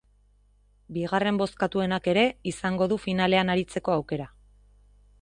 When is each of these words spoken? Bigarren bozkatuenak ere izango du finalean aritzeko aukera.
Bigarren 0.95 1.37
bozkatuenak 1.41 2.11
ere 2.15 2.25
izango 2.55 2.91
du 2.95 3.01
finalean 3.07 3.57
aritzeko 3.57 3.99
aukera. 4.01 4.31